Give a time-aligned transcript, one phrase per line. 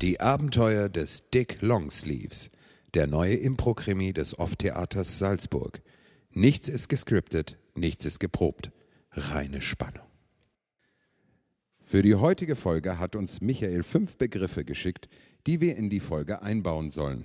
[0.00, 2.52] Die Abenteuer des Dick Longsleeves,
[2.94, 5.82] der neue Impro-Krimi des Off-Theaters Salzburg.
[6.30, 8.70] Nichts ist gescriptet, nichts ist geprobt.
[9.10, 10.06] Reine Spannung.
[11.84, 15.08] Für die heutige Folge hat uns Michael fünf Begriffe geschickt,
[15.48, 17.24] die wir in die Folge einbauen sollen.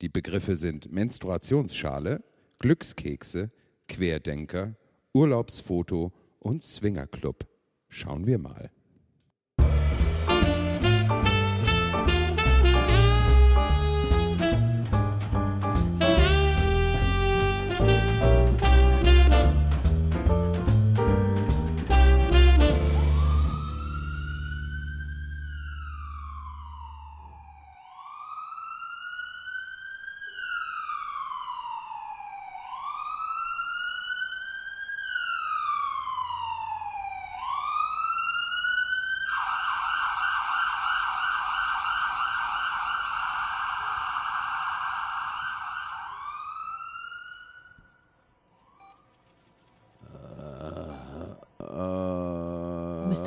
[0.00, 2.24] Die Begriffe sind Menstruationsschale,
[2.58, 3.52] Glückskekse,
[3.86, 4.74] Querdenker,
[5.12, 7.46] Urlaubsfoto und Swingerclub.
[7.88, 8.72] Schauen wir mal.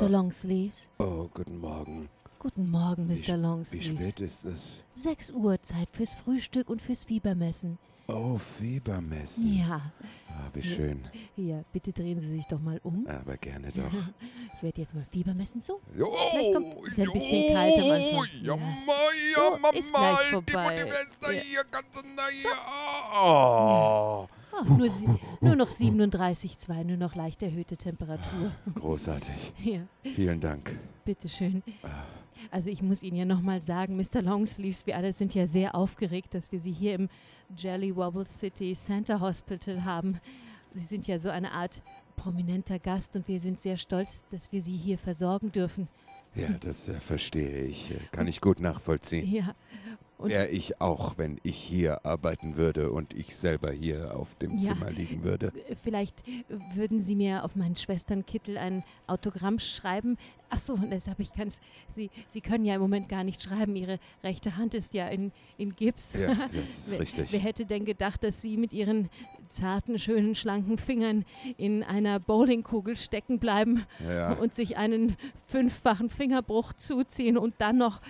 [0.00, 0.08] Mr.
[0.08, 0.88] Longsleeves.
[0.98, 2.08] Oh, guten Morgen.
[2.38, 3.14] Guten Morgen, Mr.
[3.14, 3.86] sch- Wie Longsleeves.
[3.86, 4.82] spät ist es?
[4.94, 7.78] 6 Uhr, Zeit fürs Frühstück und fürs Fiebermessen.
[8.08, 9.52] Oh, Fiebermessen.
[9.56, 9.80] Ja,
[10.28, 11.00] Ah, wie schön.
[11.34, 13.06] hier, bitte drehen Sie sich doch mal um.
[13.08, 13.90] Aber gerne doch.
[14.56, 15.80] Ich werde jetzt mal Fiebermessen so.
[15.98, 18.28] Oh, Vielleicht kommt- ist ein bisschen kalt am Anfang.
[18.42, 18.56] Ja, Ja.
[18.56, 18.58] ja,
[19.34, 20.62] So, Mama, ist gleich die vorbei.
[20.70, 21.40] Mutti Wester Ja.
[21.40, 22.52] hier, ganz nahe.
[23.24, 24.28] Oh.
[24.58, 25.06] Ach, nur, sie,
[25.40, 28.52] nur noch 37,2, nur noch leicht erhöhte Temperatur.
[28.74, 29.34] Großartig.
[29.64, 30.78] Ja, Vielen Dank.
[31.04, 31.62] bitteschön.
[31.82, 31.88] Ah.
[32.50, 34.22] Also ich muss Ihnen ja nochmal sagen, Mr.
[34.22, 37.08] Longsleeves, wir alle sind ja sehr aufgeregt, dass wir Sie hier im
[37.56, 40.20] Jelly Wobble City Center Hospital haben.
[40.74, 41.82] Sie sind ja so eine Art
[42.16, 45.88] prominenter Gast und wir sind sehr stolz, dass wir Sie hier versorgen dürfen.
[46.34, 47.90] Ja, das äh, verstehe ich.
[47.90, 49.26] Äh, Kann ich gut nachvollziehen.
[49.32, 49.54] Ja,
[50.18, 54.72] Wäre ich auch, wenn ich hier arbeiten würde und ich selber hier auf dem Ja.
[54.72, 55.52] Zimmer liegen würde.
[55.68, 56.22] äh, vielleicht
[56.74, 60.16] würden Sie mir auf meinen Schwesternkittel ein Autogramm schreiben.
[60.48, 61.60] Ach so, das habe ich ganz.
[61.94, 63.76] Sie, Sie können ja im Moment gar nicht schreiben.
[63.76, 66.14] Ihre rechte Hand ist ja in, in Gips.
[66.14, 67.32] Ja, das ist Wer- richtig.
[67.32, 69.10] Wer hätte denn gedacht, dass Sie mit Ihren
[69.48, 71.24] zarten, schönen, schlanken Fingern
[71.58, 74.32] in einer Bowlingkugel stecken bleiben Ja.
[74.34, 75.16] und sich einen
[75.46, 78.00] fünffachen Fingerbruch zuziehen und dann noch,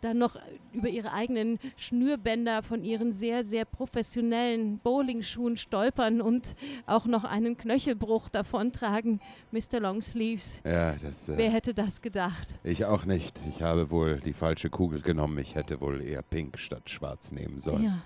[0.00, 0.36] dann noch
[0.72, 6.54] über Ihre eigenen Schnürbänder von Ihren sehr, sehr professionellen Bowlingschuhen stolpern und
[6.86, 9.20] auch noch einen Knöchelbruch davontragen,
[9.52, 9.80] Mr.
[9.80, 10.60] Longsleeves.
[10.64, 11.28] Ja, das.
[11.28, 12.54] Wer Äh, hätte das gedacht?
[12.64, 13.40] ich auch nicht.
[13.48, 15.38] Ich habe wohl die falsche Kugel genommen.
[15.38, 17.82] Ich hätte wohl eher pink statt schwarz nehmen sollen.
[17.84, 17.98] Ja,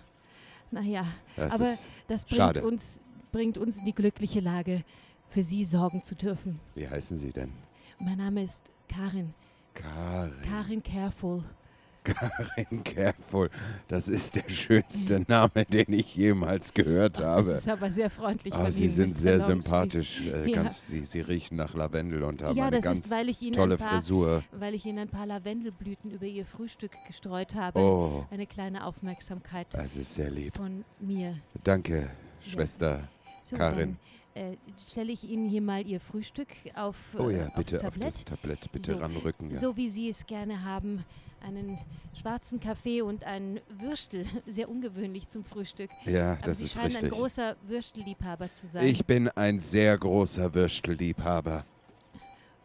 [0.71, 1.07] naja.
[1.37, 1.75] Das Aber
[2.07, 2.63] das bringt schade.
[2.65, 4.83] uns, bringt uns in die glückliche Lage,
[5.31, 6.61] für Sie sorgen zu dürfen.
[6.75, 7.53] wie heißen Sie denn?
[7.99, 9.33] Mein Name ist Karin.
[9.75, 10.33] Karin.
[10.49, 11.43] Karin Careful.
[12.05, 13.51] Karin Careful.
[13.89, 17.51] Das ist der schönste Name, den ich jemals gehört Das habe.
[17.53, 19.17] ist aber sehr freundlich von Sie sind Mr.
[19.17, 19.65] sehr Longsleeves.
[19.65, 20.21] sympathisch.
[20.23, 20.63] Äh, Ja.
[20.63, 23.41] ganz, Sie, Sie riechen nach Lavendel und haben Ja, eine das ganz ist, weil ich
[23.43, 24.43] Ihnen tolle ein paar, Frisur.
[24.53, 27.79] weil ich Ihnen ein paar Lavendelblüten über Ihr Frühstück gestreut habe.
[27.79, 30.57] Oh, Eine kleine Aufmerksamkeit das ist sehr lieb.
[30.57, 31.37] von mir.
[31.65, 32.11] Danke,
[32.49, 33.09] Schwester.
[33.41, 33.97] So, Karin.
[34.35, 34.57] äh,
[34.91, 38.07] stelle ich Ihnen hier mal Ihr Frühstück auf, Oh äh, ja, aufs bitte auf Tablett.
[38.15, 39.51] das Tablett bitte So, ranrücken.
[39.51, 39.59] Ja.
[39.59, 41.05] So wie Sie es gerne haben.
[41.43, 41.79] Einen
[42.15, 44.25] schwarzen Kaffee und einen Würstel.
[44.47, 45.91] Sehr ungewöhnlich zum Frühstück.
[46.05, 47.05] ja, Aber das Sie ist scheinen richtig.
[47.05, 48.87] ein großer Würstelliebhaber zu sein.
[48.87, 51.65] Ich bin ein sehr großer Würstelliebhaber.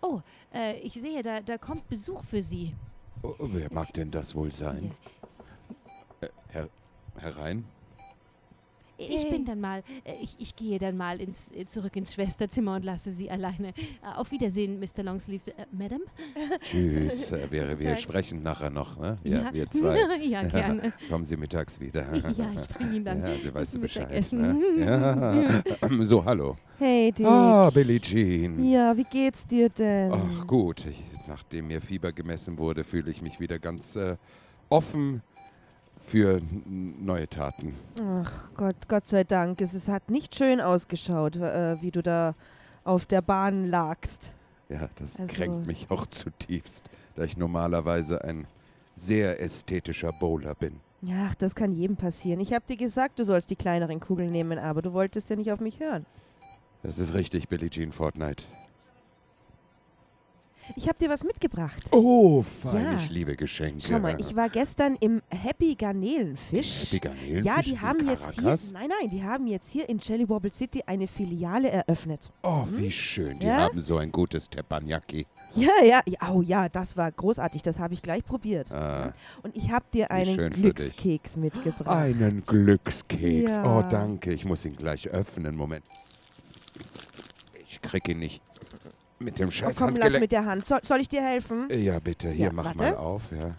[0.01, 0.21] oh,
[0.53, 2.75] äh, ich sehe, da, da kommt Besuch für Sie.
[3.23, 4.91] Oh, wer mag denn das wohl sein?
[6.21, 6.69] Äh, Herr,
[7.17, 7.65] herein?
[8.97, 12.75] Ich bin dann mal, äh, ich, ich gehe dann mal ins, äh, zurück ins Schwesterzimmer
[12.75, 13.69] und lasse Sie alleine.
[13.69, 13.73] Äh,
[14.15, 15.03] Auf Wiedersehen, Mr.
[15.03, 15.51] Longsleeve.
[15.51, 16.01] Äh, Madam?
[16.61, 17.31] Tschüss.
[17.31, 19.17] Äh, wir, wir sprechen nachher noch, ne?
[19.23, 20.17] Ja, wir zwei.
[20.23, 20.93] ja, gerne.
[21.09, 22.05] Kommen Sie mittags wieder.
[22.35, 24.03] Ja, ich bringe Ihnen dann Ja, Sie weiß zum Bescheid.
[24.03, 24.77] Mittagessen.
[24.79, 25.61] Ne?
[25.89, 26.05] Ja.
[26.07, 26.57] So, hallo.
[26.79, 27.25] Hey Dick.
[27.25, 28.63] Ah, Billie Jean.
[28.63, 30.11] Ja, wie geht's dir denn?
[30.13, 34.15] Ach gut, ich, nachdem mir Fieber gemessen wurde, fühle ich mich wieder ganz äh,
[34.69, 35.21] offen
[36.07, 37.75] für neue Taten.
[38.01, 39.59] Ach Gott, Gott sei Dank.
[39.61, 42.33] Es, es hat nicht schön ausgeschaut, äh, wie du da
[42.85, 44.33] auf der Bahn lagst.
[44.69, 48.47] Ja, das Also- kränkt mich auch zutiefst, da ich normalerweise ein
[48.95, 50.79] sehr ästhetischer Bowler bin.
[51.11, 52.39] Ach, das kann jedem passieren.
[52.39, 55.51] Ich hab dir gesagt, du sollst die kleineren Kugeln nehmen, aber du wolltest ja nicht
[55.51, 56.05] auf mich hören.
[56.83, 58.45] Das ist richtig, Billie Jean Fortnite.
[60.75, 61.83] Ich hab dir was mitgebracht.
[61.91, 62.95] Oh, fein, Ja.
[62.95, 63.81] ich liebe Geschenke.
[63.87, 66.91] Schau mal, ich war gestern im Happy Garnelenfisch.
[66.91, 68.71] Happy Garnelenfisch Ja, die haben jetzt hier, Caracas?
[68.73, 72.31] nein, nein, die haben jetzt hier in Jelly Wobble City eine Filiale eröffnet.
[72.43, 73.39] Oh, wie schön.
[73.39, 73.57] Die Ja?
[73.61, 75.25] haben so ein gutes Teppanyaki.
[75.55, 77.61] Ja, ja, ja, oh ja, das war großartig.
[77.63, 78.69] Das habe ich gleich probiert.
[78.69, 79.11] Äh,
[79.43, 80.49] Und ich habe dir einen.
[80.51, 81.87] Glückskeks mitgebracht.
[81.87, 83.55] einen Glückskeks.
[83.55, 83.79] Ja.
[83.79, 84.33] Oh, danke.
[84.33, 85.55] Ich muss ihn gleich öffnen.
[85.55, 85.85] Moment.
[87.69, 88.41] Ich krieg ihn nicht
[89.19, 90.65] mit dem Oh, scheiß komm, lass mit der Hand.
[90.65, 91.67] Soll, soll ich dir helfen?
[91.71, 92.29] Ja, bitte.
[92.29, 92.77] Hier, Ja, mach warte.
[92.77, 93.23] mal auf.
[93.31, 93.55] Ja.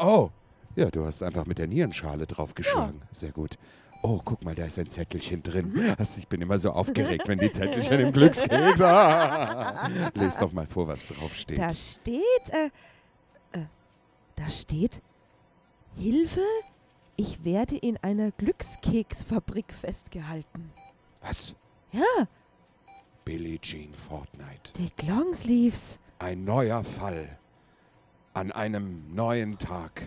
[0.00, 0.30] Oh,
[0.74, 3.02] ja, du hast einfach mit der Nierenschale draufgeschlagen.
[3.12, 3.56] Sehr gut.
[4.02, 5.94] Oh, guck mal, da ist ein Zettelchen drin.
[5.98, 8.80] Also, ich bin immer so aufgeregt, wenn die Zettelchen im Glückskeks.
[8.80, 9.88] Ah.
[10.14, 11.58] Lies doch mal vor, was draufsteht.
[11.58, 12.66] Da steht, äh,
[13.58, 13.64] äh,
[14.36, 15.02] da steht,
[15.96, 16.42] Hilfe,
[17.16, 20.70] ich werde in einer Glückskeksfabrik festgehalten.
[21.22, 21.54] Was?
[21.92, 22.28] Ja,
[23.26, 24.72] Billie Jean Fortnite.
[24.78, 25.98] Dick Longsleeves.
[26.20, 27.36] Ein neuer Fall.
[28.34, 30.06] An einem neuen Tag.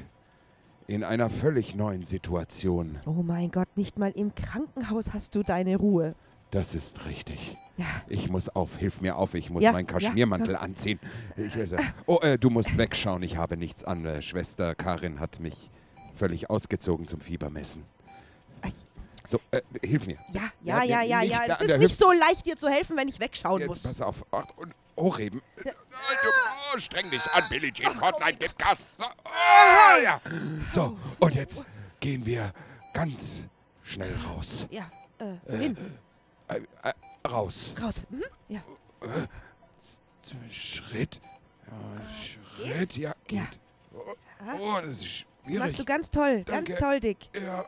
[0.88, 2.98] In einer völlig neuen Situation.
[3.06, 6.16] Oh mein Gott, nicht mal im Krankenhaus hast du deine Ruhe.
[6.51, 7.57] Das ist richtig.
[7.75, 11.00] Ja, Ich muss auf, hilf mir auf, ich muss Ja, meinen ja, Kaschmirmantel anziehen.
[11.36, 11.68] Ich, äh,
[12.06, 14.06] oh, äh, du musst wegschauen, ich habe nichts an.
[14.06, 15.69] Äh, Schwester Karin hat mich
[16.16, 17.83] völlig ausgezogen zum Fiebermessen.
[19.30, 20.18] So, äh, hilf mir.
[20.31, 23.20] ja, Ja, ja, ja, ja, Es ist nicht so leicht, dir zu helfen, wenn ich
[23.20, 23.84] wegschauen Jetzt muss.
[23.84, 24.26] pass auf.
[24.31, 25.40] Ach, und hochheben.
[25.64, 25.72] Äh,
[26.74, 28.80] Oh, streng dich an, Billie Jean Fortnite, gib Gas.
[28.98, 30.22] So, ah, ja.
[30.74, 31.64] so, und jetzt
[32.00, 32.52] gehen wir
[32.94, 33.46] ganz
[33.84, 34.66] schnell raus.
[34.72, 34.90] Ja,
[35.20, 35.78] äh, hin,
[36.48, 36.94] Äh, äh,
[37.28, 37.74] raus.
[37.80, 38.06] raus.
[38.10, 38.24] Mhm.
[38.48, 38.62] Ja.
[40.50, 41.20] Schritt.
[41.68, 42.02] Ja,
[42.66, 43.40] Schritt, ja, geht.
[43.40, 44.56] Ja.
[44.60, 45.10] Oh, das ist Das
[45.46, 45.60] schwierig.
[45.60, 47.18] machst du ganz toll, ganz toll, Dick.
[47.36, 47.66] Ja.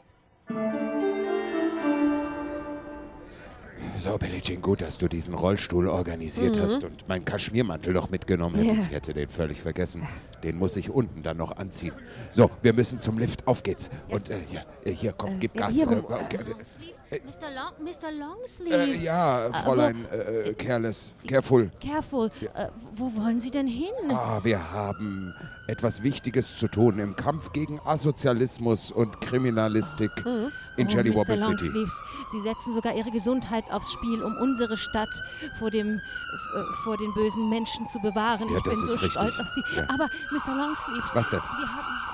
[4.04, 8.56] So, Billie Jean, gut, dass du diesen Rollstuhl organisiert hast und meinen Kaschmirmantel noch mitgenommen
[8.56, 8.76] hättest.
[8.76, 8.82] Mhm.
[8.82, 8.88] Ja.
[8.88, 10.08] Ich hätte den völlig vergessen.
[10.44, 11.94] Den muss ich unten dann noch anziehen.
[12.32, 13.46] So, wir müssen zum Lift.
[13.48, 13.92] Auf geht's.
[14.10, 15.76] Und äh, hier, äh, hier, komm, gib ja, Gas.
[15.76, 17.52] hier Äh, Mr.
[17.54, 18.10] Long, Mr.
[18.10, 19.04] äh, Longsleeves.
[19.04, 21.70] ja, Äh, Fräulein, äh, careless, careful.
[21.80, 22.32] Careful.
[22.56, 23.92] Äh, wo wollen Sie denn hin?
[24.10, 25.34] Ah, wir haben
[25.68, 31.18] etwas Wichtiges zu tun im Kampf gegen Asozialismus und Kriminalistik in oh, Jelly Mr.
[31.18, 31.52] Wobble City.
[31.52, 32.02] Longsleeves,
[32.32, 35.24] Sie setzen sogar Ihre Gesundheit aufs Spiel, um unsere Stadt
[35.60, 38.50] vor, dem, äh, vor den bösen Menschen zu bewahren.
[38.50, 39.12] Ja, ich das bin so richtig.
[39.12, 39.64] stolz auf Sie.
[39.76, 39.84] Ja.
[39.90, 40.56] Aber, Mr.
[40.56, 41.40] Longsleeves, Was denn?
[41.40, 42.11] Wir haben,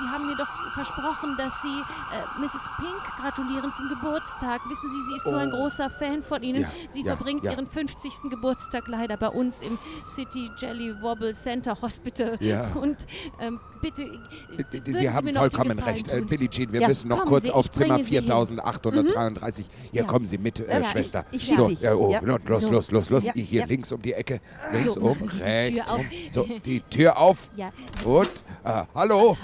[0.00, 2.68] Sie haben mir doch versprochen, dass Sie äh, Mrs.
[2.78, 4.60] Pink gratulieren zum Geburtstag.
[4.68, 5.56] Wissen Sie, sie ist so ein Oh.
[5.56, 6.62] großer Fan von Ihnen.
[6.62, 7.52] Ja, sie ja, verbringt ja.
[7.52, 8.30] ihren 50.
[8.30, 12.36] Geburtstag leider bei uns im City Jelly Wobble Center Hospital.
[12.40, 12.68] Ja.
[12.74, 13.06] Und
[13.40, 14.02] ähm, bitte.
[14.02, 16.08] Äh, würden Sie haben mir noch die vollkommen recht.
[16.08, 16.20] Äh?
[16.22, 18.24] Billie Jean, wir Ja, müssen noch kurz Sie, auf Zimmer bringe Sie hin.
[18.24, 19.66] 4833.
[19.92, 20.06] Hier Ja.
[20.06, 21.24] kommen Sie mit, äh, Ja, Schwester.
[21.32, 21.80] ich- ich so, dich.
[21.80, 22.20] ja, oh, Ja.
[22.22, 22.70] los, los, So.
[22.70, 23.24] los, los, los.
[23.24, 23.66] Ja, Hier ja.
[23.66, 24.40] links um die Ecke.
[24.72, 26.04] Links So, um, rechts um.
[26.30, 27.48] So, die Tür auf.
[27.56, 27.70] Ja,
[28.04, 28.28] Und,
[28.64, 29.36] äh, hallo.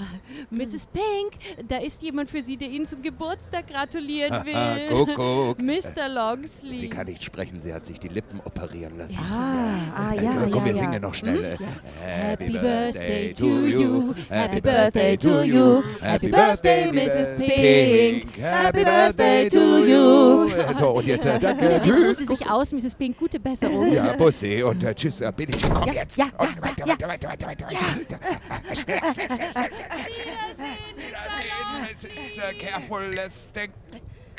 [0.49, 0.87] Mrs.
[0.87, 1.33] Pink,
[1.67, 4.89] da ist jemand für Sie, der Ihnen zum Geburtstag gratulieren Haha, will.
[5.05, 5.59] Kuckuck.
[5.61, 6.07] Mr.
[6.07, 6.79] Longsleeves.
[6.79, 9.19] Sie kann nicht sprechen, sie hat sich die Lippen operieren lassen.
[9.19, 10.77] Ah, ah, Äh, ja, komm, ja, wir ja.
[10.79, 11.43] singen noch schnell.
[11.43, 11.57] äh,
[12.05, 14.13] Happy birthday to you.
[14.29, 15.83] Happy birthday to you.
[16.01, 17.27] Happy birthday, Mrs.
[17.37, 18.37] Pink.
[18.37, 20.49] Happy birthday to you.
[20.79, 21.77] So, und jetzt, äh, danke.
[21.79, 22.15] Sie.
[22.15, 22.95] Sie sich aus, Mrs.
[22.95, 23.17] Pink.
[23.17, 23.91] Gute Besserung.
[23.91, 26.17] Ja, Bussi und äh, tschüss, äh, Billie Jean, komm Ja, jetzt.
[26.17, 26.93] ja, und ja, weiter, ja.
[26.93, 27.67] weiter, weiter, weiter, weiter.
[27.67, 30.36] Schnell, schnell, schnell, schnell, schnell, schnell.
[30.45, 33.71] Wiedersehen, es ist äh, careful, let's think.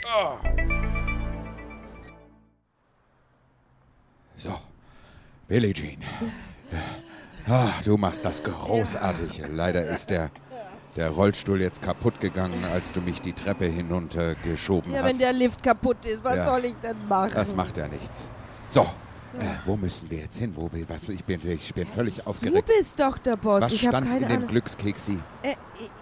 [0.06, 0.38] Oh.
[4.36, 4.58] So,
[5.48, 5.98] Billie Jean.
[7.48, 9.42] Ah, du machst das großartig.
[9.50, 10.30] Leider ist der,
[10.96, 15.08] der Rollstuhl jetzt kaputt gegangen, als du mich die Treppe hinuntergeschoben Ja, hast.
[15.10, 16.44] wenn der Lift kaputt ist, was Ja.
[16.44, 17.32] soll ich denn machen?
[17.34, 18.24] Das macht ja nichts.
[18.68, 18.86] So,
[19.38, 20.52] äh, wo müssen wir jetzt hin?
[20.56, 22.66] Wo, wir- was, ich, bin, ich bin völlig Du aufgeregt.
[22.78, 23.62] bist doch der Boss.
[23.62, 24.48] Was ich habe stand keine in dem Ahnung.
[24.48, 25.18] Glückskeksi?
[25.42, 25.54] Äh,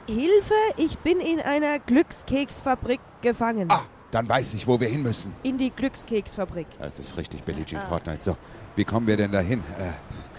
[0.06, 3.70] Hilfe, ich bin in einer Glückskeksfabrik gefangen.
[3.70, 5.32] Ah, dann weiß ich, wo wir hin müssen.
[5.42, 6.66] In die Glückskeksfabrik.
[6.78, 8.22] Das ist richtig, Billie Jean Fortnite.
[8.22, 8.36] So,
[8.76, 9.60] wie kommen wir denn dahin?
[9.78, 9.90] Äh,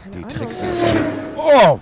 [0.04, 0.30] Keine die Ahnung.
[0.48, 0.66] Trixie.
[1.36, 1.80] Oh!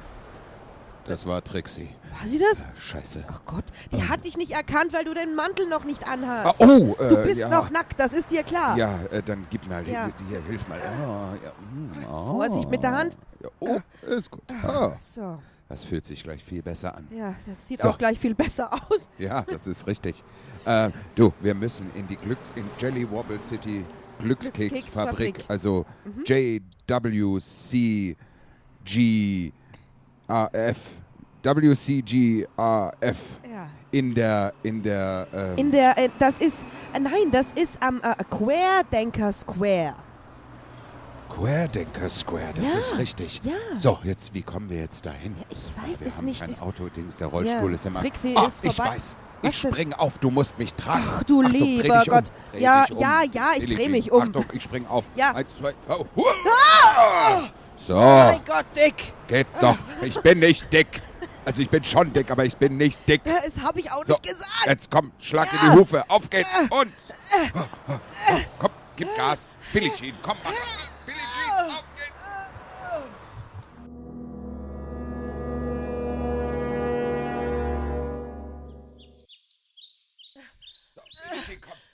[1.06, 1.90] Das war Trixie.
[2.20, 2.64] War sie das?
[2.80, 3.24] Scheiße.
[3.28, 6.60] Ach Gott, die hat dich nicht erkannt, weil du den Mantel noch nicht Ah, anhast.
[6.60, 7.50] oh, äh, du bist ja.
[7.50, 8.76] noch nackt, das ist dir klar.
[8.76, 10.10] Ja, äh, dann gib mal, Ja.
[10.30, 10.80] hier, hilf mal.
[10.82, 11.52] Oh, ja,
[12.12, 12.32] oh.
[12.38, 13.18] Vorsicht mit der Hand.
[13.42, 14.42] Ja, oh, ist gut.
[14.64, 15.38] Ah, So,
[15.70, 17.08] das fühlt sich gleich viel besser an.
[17.12, 17.90] ja, das sieht So.
[17.90, 19.08] auch gleich viel besser aus.
[19.20, 20.24] Ja, das ist richtig.
[20.66, 23.86] Äh, du, wir müssen in die Glücks in Jelly Wobble City
[24.20, 26.24] Glückskeksfabrik, also Mhm.
[30.27, 30.77] JWCGAF,
[31.44, 33.17] WCGAF
[33.51, 33.67] Ja.
[33.91, 38.01] in der in der ähm, In der, äh, das ist, äh, nein, das ist am
[38.01, 39.94] äh, Querdenker Square.
[41.29, 43.41] Querdenker Square, das Ja, ist richtig.
[43.44, 43.53] ja.
[43.75, 45.36] So, jetzt wie kommen wir jetzt dahin?
[45.50, 45.58] Ich
[45.89, 46.41] weiß wir es haben nicht.
[46.41, 48.91] kein Ich- Autodings, der Rollstuhl Ja, ist im Trixie ah, ist ich vorbei.
[48.91, 49.15] weiß.
[49.41, 49.72] Was Ich denn?
[49.72, 51.03] spring auf, du musst mich tragen.
[51.08, 52.32] Ach, du Achtung, lieber um, Gott.
[52.51, 53.00] dreh Ja, um.
[53.00, 53.91] ja, ja, ich Billie dreh Jean.
[53.91, 54.22] mich um.
[54.22, 55.03] Achtung, ich spring auf.
[55.15, 55.36] Ja.
[55.36, 56.05] Eins, zwei, oh.
[56.15, 57.50] Huah!
[57.77, 59.13] So, Mein Gott, Dick.
[59.27, 59.77] geht doch.
[60.01, 60.88] Ich bin nicht dick.
[61.44, 63.22] Also ich bin schon dick, aber ich bin nicht dick.
[63.24, 64.65] Das habe ich auch So, nicht gesagt.
[64.65, 66.03] jetzt komm, schlag in die Hufe.
[66.08, 66.91] Auf geht's und...
[68.58, 69.50] Komm, gib Gas.
[69.74, 70.51] Billie Jean, komm, mach.
[71.05, 72.12] Billie Jean, auf geht's.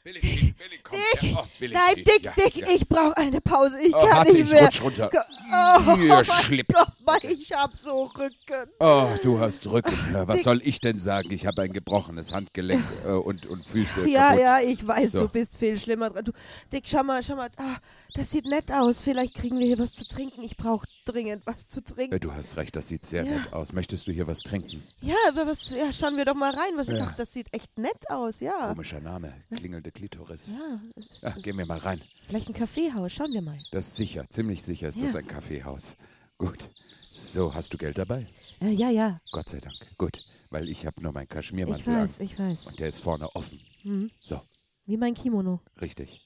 [0.04, 0.98] Billie Jean, komm.
[1.14, 1.32] Dick.
[1.32, 1.96] Ja, oh, Billie Nein.
[2.04, 2.68] Dick, Ja, Dick, ja.
[2.70, 3.80] ich brauche eine Pause.
[3.82, 4.64] Ich Oh, kann warte, nicht ich mehr.
[4.66, 5.10] rutsch runter.
[5.54, 6.68] Oh, mein Schlipp.
[6.74, 8.70] Gott, ich hab so Rücken.
[8.80, 9.94] Oh, du hast Rücken.
[10.28, 11.30] Was soll ich denn sagen?
[11.32, 14.42] Ich habe ein gebrochenes Handgelenk äh, und, und Füße Ja, kaputt.
[14.42, 15.20] ja, ich weiß, So.
[15.20, 16.26] du bist viel schlimmer dran.
[16.26, 16.32] Du,
[16.72, 17.50] Dick, schau mal, schau mal.
[17.58, 17.78] Ah,
[18.16, 19.02] das sieht nett aus.
[19.02, 20.42] Vielleicht kriegen wir hier was zu trinken.
[20.44, 22.16] Ich brauche dringend was zu trinken.
[22.16, 23.32] Äh, Du hast recht, das sieht sehr Ja.
[23.32, 23.74] nett aus.
[23.74, 24.84] Möchtest du hier was trinken?
[25.02, 26.72] Ja, aber was, ja, schauen wir doch mal rein.
[26.76, 27.08] Was ist Ja.
[27.08, 28.70] auch, das sieht echt nett aus, ja.
[28.70, 30.48] Komischer Name, klingelnde Klitoris.
[30.48, 32.02] Ja, Ja, gehen wir mal rein.
[32.32, 33.12] Vielleicht ein Kaffeehaus.
[33.12, 33.60] Schauen wir mal.
[33.72, 35.20] Das ist sicher, ziemlich sicher ist das Ja.
[35.20, 35.96] ein Kaffeehaus.
[36.38, 36.70] Gut.
[37.10, 38.26] So, hast du Geld dabei?
[38.62, 39.76] Äh, ja, ja, Gott sei Dank.
[39.98, 42.26] Gut, weil ich habe nur meinen ich Kaschmirmantel weiß, an.
[42.26, 42.68] ich weiß.
[42.68, 43.60] Und der ist vorne offen.
[43.84, 44.10] Mhm.
[44.24, 44.40] So,
[44.86, 45.60] Wie mein Kimono.
[45.82, 46.22] richtig.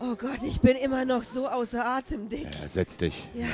[0.00, 2.48] Oh Gott, ich bin immer noch so außer Atem, Dick.
[2.60, 3.28] Ja, setz dich.
[3.34, 3.46] Ja.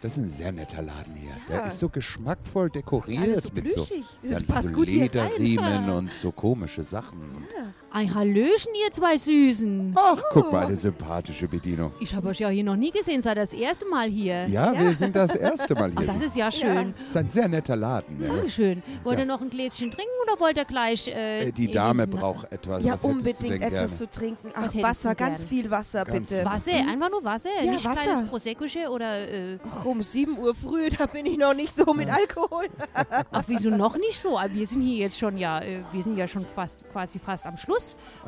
[0.00, 1.30] Das ist ein sehr netter Laden hier.
[1.48, 1.56] Ja.
[1.56, 3.86] Der ist so geschmackvoll dekoriert Alles so mit so,
[4.22, 4.84] ja, so.
[4.84, 7.20] Lederriemen und so komische Sachen.
[7.20, 7.46] Und
[7.90, 9.94] Ein Hallöchen, ihr zwei Süßen.
[9.96, 11.90] Ach, guck mal, eine sympathische Bedienung.
[12.00, 14.46] Ich habe euch ja hier noch nie gesehen, seid das erste Mal hier.
[14.46, 16.06] Ja, wir sind das erste Mal Ach, hier.
[16.12, 16.92] das ist ja schön.
[17.00, 18.20] Das ist ein sehr netter Laden.
[18.22, 18.28] Ja.
[18.28, 18.82] Dankeschön.
[19.04, 19.24] Wollt Ja.
[19.24, 21.08] ihr noch ein Gläschen trinken oder wollt ihr gleich...
[21.08, 22.84] Äh, Äh, Die Dame braucht etwas.
[22.84, 23.86] Ja, Was unbedingt denn etwas gerne?
[23.96, 24.50] zu trinken.
[24.54, 26.44] Was Ach, Wasser, ganz viel Wasser, Ganz bitte.
[26.44, 27.48] Wasser, einfach nur Wasser.
[27.64, 28.02] Ja, Nicht Wasser.
[28.02, 29.28] kleines Proseccoche oder...
[29.28, 32.66] Äh, Ach, um 7 Uhr früh, da bin ich noch nicht so mit Alkohol.
[33.32, 34.38] ach, wieso noch nicht so?
[34.38, 37.46] Aber Wir sind hier jetzt schon, ja, äh, wir sind ja schon fast, quasi fast
[37.46, 37.77] am Schluss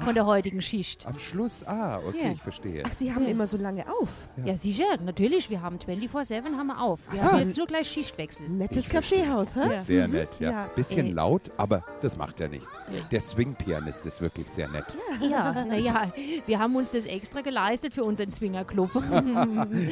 [0.05, 1.07] von der heutigen Schicht.
[1.07, 2.33] Am Schluss, ah, okay, Ja.
[2.33, 2.83] ich verstehe.
[2.87, 3.31] Ach, Sie haben Ja.
[3.31, 4.09] immer so lange auf.
[4.45, 5.51] Ja, sicher, natürlich.
[5.51, 7.01] Wir haben 24-7 haben wir auf.
[7.11, 7.25] Wir so.
[7.33, 8.49] haben jetzt nur gleich Schichtwechsel.
[8.49, 8.89] Nettes.
[8.89, 9.69] Kaffeehaus, Das hä?
[9.75, 10.51] ist sehr nett, ja.
[10.51, 10.71] Ja.
[10.75, 11.13] Bisschen Ey.
[11.13, 12.69] laut, aber das macht ja nichts.
[12.93, 13.03] Ja.
[13.11, 14.97] Der Swing-Pianist ist wirklich sehr nett.
[15.21, 16.13] Ja, naja,
[16.47, 18.91] wir haben uns das extra geleistet für unseren Swingerclub.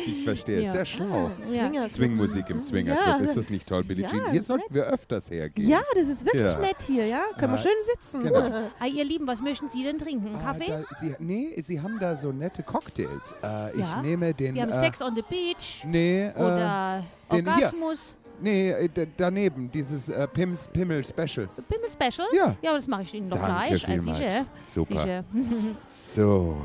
[0.07, 0.73] Ich verstehe, Ja.
[0.73, 1.31] sehr schlau.
[1.41, 1.47] Ja.
[1.69, 1.88] Swingerclub.
[1.91, 3.25] Swingmusik im Swingerclub, Ja.
[3.25, 4.31] ist das nicht toll, Billie Ja, Jean?
[4.31, 5.69] Hier ist sollten wir öfters hergehen.
[5.69, 6.59] Ja, das ist wirklich Ja.
[6.59, 7.21] nett hier, ja?
[7.38, 8.23] Können wir Ah, schön sitzen.
[8.25, 8.41] genau.
[8.79, 10.26] Ah, ihr Lieben, was möchten Sie denn trinken?
[10.28, 10.69] Einen Ah, Kaffee?
[10.69, 13.35] da, Sie, nee, Sie haben da so nette Cocktails.
[13.43, 14.02] Äh, ich Ja.
[14.02, 14.55] nehme den.
[14.55, 17.55] wir haben äh, Sex on the Beach Nee, äh, oder den hier.
[17.55, 18.17] Orgasmus.
[18.40, 21.49] nee, äh, daneben, dieses äh, Pims Pimmel Special.
[21.69, 22.28] Pimmel Special?
[22.35, 22.55] Ja.
[22.62, 23.71] Ja, das mache ich Ihnen doch Danke gleich.
[23.73, 24.19] Also vielmals.
[24.19, 24.47] sicher.
[24.67, 25.00] Super.
[25.00, 25.25] sicher.
[25.90, 26.57] So.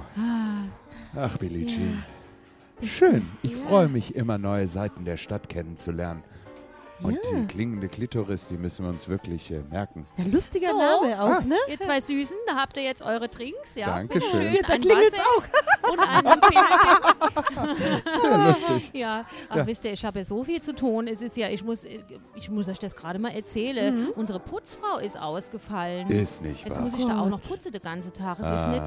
[1.16, 1.68] Ach, Billie Ja.
[1.76, 2.04] Jean.
[2.82, 3.30] Schön.
[3.44, 6.22] Ich freue mich immer, neue Seiten der Stadt kennenzulernen.
[7.02, 7.20] Und Ja.
[7.40, 10.06] die klingende Klitoris, die müssen wir uns wirklich äh, merken.
[10.18, 10.78] Ja, lustiger So.
[10.78, 11.42] Name auch, Ah.
[11.42, 11.56] ne?
[11.68, 13.76] Ihr zwei Süßen, da habt ihr jetzt eure Trinks.
[13.76, 14.40] Ja, Dankeschön.
[14.40, 14.64] bitteschön.
[14.68, 15.44] Da Ein klingelt's Wasser auch.
[15.92, 16.42] Und einen.
[18.22, 18.92] Sehr lustig.
[18.94, 19.68] Ja, ach, Ja.
[19.68, 21.08] wisst ihr, ich habe ja so viel zu tun.
[21.08, 21.86] Es ist ja, ich muss,
[22.36, 24.04] ich muss euch das gerade mal erzählen.
[24.06, 24.10] Mhm.
[24.16, 26.10] Unsere Putzfrau ist ausgefallen.
[26.10, 26.86] Ist nicht Jetzt wahr.
[26.90, 28.40] muss ich da auch noch putzen den ganzen Tag.
[28.40, 28.84] Es, ist Ah, nicht,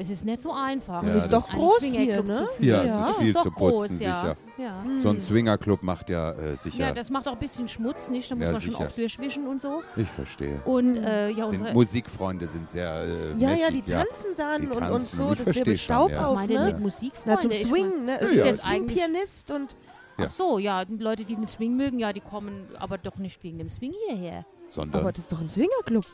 [0.00, 1.02] es ist nicht so einfach.
[1.02, 2.32] Ja, Und ist doch ist- groß hier, ne?
[2.32, 2.68] zu führen.
[2.68, 4.20] Ja, es ist viel doch zu putzen, groß, ja.
[4.20, 4.36] sicher.
[4.58, 4.82] Ja.
[4.98, 6.78] so ein Swingerclub macht ja äh, sicher.
[6.88, 8.30] ja, das macht auch ein bisschen Schmutz, nicht?
[8.30, 8.84] Da muss Ja, man schon sicher.
[8.84, 9.82] oft durchwischen und so.
[9.96, 10.60] ich verstehe.
[10.64, 14.60] Und äh, ja, Sind unsere, Musikfreunde sind sehr äh, Ja, ja, mächtig, die tanzen dann
[14.62, 15.16] Die und, und tanzen.
[15.16, 16.20] so, Ich das wirbelt schon, Staub ja.
[16.20, 16.66] was auf, meint ihr ne?
[16.66, 17.40] mit Na, Musikfreunde?
[17.40, 18.20] zum Ich Swingen, ne?
[18.20, 19.76] Es Ja, ist ja, ja es ist Swing-Pianist und
[20.18, 20.26] Ja.
[20.26, 23.42] Ach so, ja, die Leute, die den Swing mögen, ja, die kommen aber doch nicht
[23.42, 24.44] wegen dem Swing hierher.
[24.68, 26.04] sondern aber das ist doch ein Swingerclub.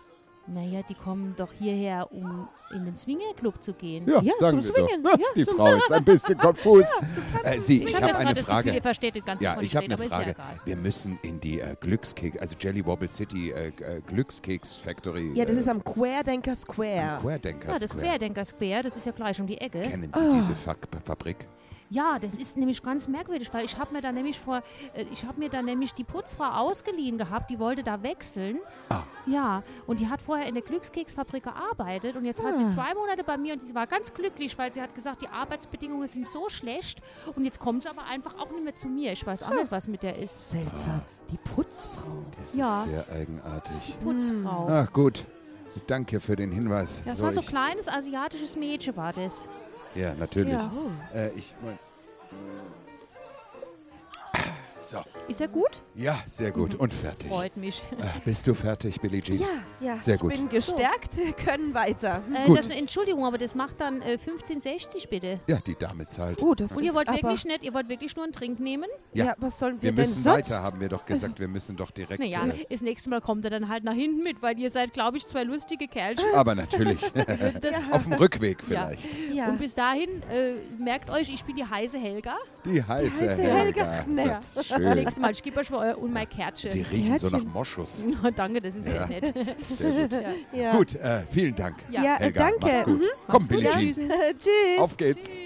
[0.49, 4.09] Naja, die kommen doch hierher, um in den Swingerclub zu gehen.
[4.09, 5.03] ja, Ja, sagen zum Swingen.
[5.03, 5.19] doch.
[5.19, 6.85] Ja, die zum- Frau ist ein bisschen konfus.
[7.43, 8.83] Äh, Sie, Ich, ich habe eine gerade das Gefühl, ihr Frage.
[8.83, 10.31] versteht das Ganze Ja, ich habe eine Frage.
[10.39, 10.45] ja.
[10.65, 15.33] Wir müssen in die äh, Glückskeks, also Jelly Wobble City äh, äh, Glückskeks Factory.
[15.35, 17.19] Ja, das äh, ist am Querdenker am Square.
[17.23, 18.07] Querdenker Ja, das Square.
[18.07, 19.81] Querdenker Square, das ist ja gleich um die Ecke.
[19.83, 20.33] Kennen Sie Ah.
[20.41, 21.49] diese Fa Fabrik?
[21.89, 24.63] Ja, das ist nämlich ganz merkwürdig, weil ich habe mir da nämlich vor,
[24.95, 28.59] äh, ich habe mir da nämlich die Putzfrau ausgeliehen gehabt, die wollte da wechseln.
[28.89, 29.03] Ah.
[29.27, 32.69] Ja, und die hat vorher in der Glückskeksfabrik gearbeitet und jetzt hat sie Ah.
[32.69, 36.09] zwei Monate bei mir und die war ganz glücklich, weil sie hat gesagt, die Arbeitsbedingungen
[36.09, 37.01] sind so schlecht
[37.37, 39.13] und jetzt kommt sie aber einfach auch nicht mehr zu mir.
[39.13, 40.51] Ich weiß auch nicht, was mit der ist.
[40.51, 41.03] Seltsam.
[41.31, 42.25] Die Putzfrau.
[42.41, 42.81] Das Ja.
[42.81, 43.97] ist sehr eigenartig.
[44.03, 44.67] Putzfrau.
[44.71, 45.25] Ach gut,
[45.87, 47.03] danke für den Hinweis.
[47.05, 49.49] Das So, war so ich- kleines asiatisches Mädchen, war das.
[49.97, 50.53] Ja, natürlich.
[50.53, 50.71] Ja.
[51.15, 51.55] Äh, ich,
[54.91, 55.83] so, Ist er gut?
[55.95, 56.75] ja, sehr gut.
[56.77, 57.29] Und fertig.
[57.29, 57.83] Freut mich.
[57.99, 59.41] Äh, bist du fertig, Billie Jean?
[59.41, 59.47] Ja,
[59.81, 60.35] Ja, Sehr ich gut.
[60.35, 62.23] bin gestärkt, wir können weiter.
[62.33, 62.59] Äh, Gut.
[62.59, 65.41] das, Entschuldigung, aber das macht dann äh, 15,60 bitte.
[65.47, 66.43] Ja, die Dame zahlt.
[66.43, 68.89] Oh, das Und ihr wollt aber, wirklich nicht, ihr wollt wirklich nur einen Trink nehmen?
[69.13, 69.27] Ja.
[69.27, 70.37] Ja, was sollen wir, Wir denn müssen sonst?
[70.51, 71.41] weiter, haben wir doch gesagt.
[71.41, 72.21] Wir müssen doch direkt.
[72.21, 74.93] Naja, Äh, das nächste Mal kommt er dann halt nach hinten mit, weil ihr seid,
[74.93, 76.25] glaube ich, zwei lustige Kerlchen.
[76.35, 77.01] aber natürlich.
[77.61, 78.67] Das, Auf dem Rückweg Ja.
[78.89, 79.09] vielleicht.
[79.33, 79.49] Ja.
[79.49, 82.37] Und bis dahin, äh, merkt euch, ich bin die heiße Helga.
[82.65, 83.85] Die heiße, heiße Helga.
[83.93, 84.05] Helga.
[84.07, 84.45] Nett.
[84.79, 86.71] So, Das nächste Mal, ich gebe euch mal euer und mein Kärtchen.
[86.71, 87.53] Sie riechen so nach Kärtchen.
[87.53, 88.07] Moschus.
[88.25, 89.35] Oh, danke, das ist sehr nett.
[89.69, 90.13] Sehr gut.
[90.53, 90.59] Ja.
[90.61, 90.77] Ja.
[90.77, 91.77] Gut, äh, vielen Dank.
[91.91, 92.03] Ja.
[92.03, 92.59] Ja, Helga, danke.
[92.67, 93.01] mach's gut.
[93.01, 93.07] Mhm.
[93.29, 93.95] Komm, Billie Ja, Jean.
[93.95, 94.11] Süßen.
[94.39, 94.81] Tschüss.
[94.81, 95.25] Auf geht's.
[95.37, 95.41] Tschüss.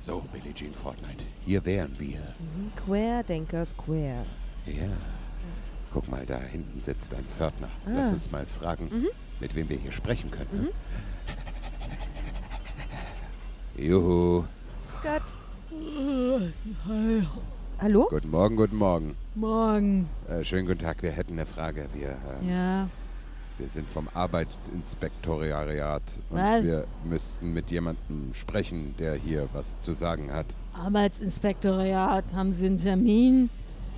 [0.00, 1.24] So, Billie Jean Fortnite.
[1.44, 2.20] Hier wären wir.
[2.86, 4.24] Querdenker Square.
[4.66, 4.88] Ja.
[5.92, 7.68] Guck mal, da hinten sitzt ein Pförtner.
[7.86, 8.14] Lass Ah.
[8.14, 9.06] uns mal fragen,
[9.40, 10.68] mit wem wir hier sprechen können.
[13.76, 14.44] Juhu.
[15.02, 15.22] Gott.
[17.80, 18.06] Hallo?
[18.10, 19.16] Guten Morgen, guten Morgen.
[19.34, 20.08] Morgen.
[20.28, 21.02] Äh, schönen guten Tag.
[21.02, 21.88] Wir hätten eine Frage.
[21.94, 22.88] Wir, äh, Ja.
[23.56, 26.62] wir sind vom Arbeitsinspektoriat und Was?
[26.64, 30.46] wir müssten mit jemandem sprechen, der hier was zu sagen hat.
[30.74, 33.48] Arbeitsinspektoriat, haben Sie einen Termin?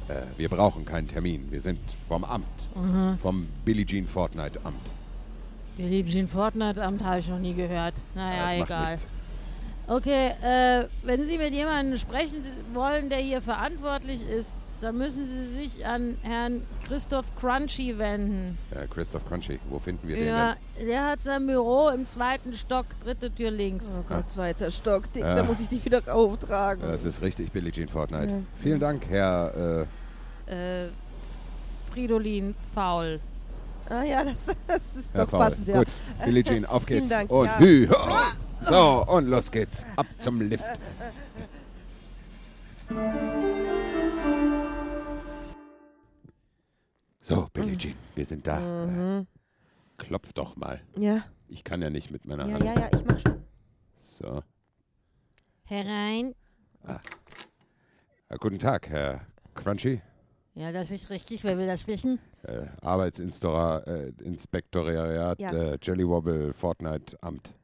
[0.09, 1.51] Äh, wir brauchen keinen Termin.
[1.51, 2.69] Wir sind vom Amt.
[3.21, 4.93] Vom Billie Jean Fortnite Amt.
[5.79, 7.95] Der liebchen Fortnite-Amt habe ich noch nie gehört.
[8.15, 8.99] Naja, das macht egal.
[9.89, 15.45] Okay, äh, wenn Sie mit jemandem sprechen wollen, der hier verantwortlich ist, dann müssen Sie
[15.45, 18.57] sich an Herrn Christoph Crunchy wenden.
[18.71, 22.87] Äh, Christoph Crunchy, wo finden wir Ja, den der hat sein Büro im zweiten Stock,
[23.05, 23.99] dritte Tür links.
[24.01, 25.13] Oh Gott, zweiter Stock.
[25.13, 25.35] Dick, Ah.
[25.37, 26.83] Da muss ich dich wieder auftragen.
[26.83, 28.33] Das ist richtig, Billie Jean Fortnite.
[28.35, 28.41] Ja.
[28.57, 29.87] Vielen Dank, Herr.
[30.49, 30.89] Äh, Äh,
[31.91, 33.21] Fridolin Faul.
[33.91, 35.41] Ah ja, das, das ist Herr doch Faul.
[35.41, 35.79] passend, ja.
[35.79, 35.89] Gut,
[36.25, 37.11] Billie Jean, auf geht's.
[37.11, 37.59] Dank, und ja.
[37.59, 37.89] hü.
[38.61, 39.85] So, und los geht's.
[39.97, 40.65] Ab zum Lift.
[47.21, 48.59] So, Billie Jean, wir sind da.
[48.61, 49.27] Mhm.
[49.97, 50.81] klopf doch mal.
[50.97, 52.65] Ja, Ich kann ja nicht mit meiner ja, Hand.
[52.65, 53.45] ja, ja, ich mach schon.
[53.99, 54.43] So.
[55.65, 56.35] Herein.
[56.87, 59.21] Äh, guten Tag, Herr
[59.55, 60.03] Crunchy.
[60.55, 61.45] Ja, das ist richtig.
[61.45, 62.19] Wer will das wissen?
[62.43, 65.51] Äh, Arbeitsinspektoriat äh, Inspektoriat, Ja.
[65.53, 67.55] äh, Jellywobble Fortnite Amt.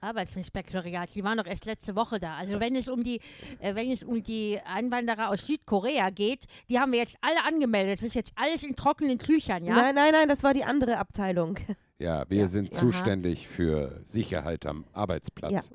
[0.00, 1.10] Arbeitsinspektoriat.
[1.10, 2.34] Sie waren doch erst letzte Woche da.
[2.36, 3.20] Also wenn es um die,
[3.60, 7.98] äh, wenn es um die Einwanderer aus Südkorea geht, die haben wir jetzt alle angemeldet.
[7.98, 9.76] Das ist jetzt alles in trockenen Tüchern, ja?
[9.76, 11.56] Nein, nein, nein, das war die andere Abteilung.
[11.98, 12.46] Ja, wir Ja.
[12.48, 12.80] sind Aha.
[12.80, 15.70] zuständig für Sicherheit am Arbeitsplatz.